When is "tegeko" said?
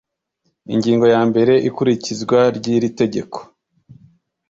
2.99-3.39